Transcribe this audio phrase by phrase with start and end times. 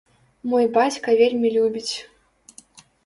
[0.53, 1.95] Мой бацька вельмі любіць.